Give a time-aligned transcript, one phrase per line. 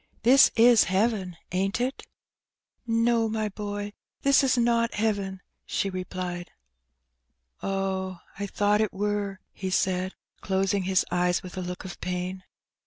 [0.23, 2.01] "This is heaven, aint it?''
[2.87, 3.93] No, my boy,
[4.23, 6.49] this is not heaven," she replied.
[7.61, 12.41] Oh, I thought it wur," he said, closing his eyes with a look of pain.